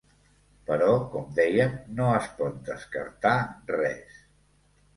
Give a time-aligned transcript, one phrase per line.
[0.69, 3.37] Però com dèiem, no es pot descartar
[3.77, 4.21] res.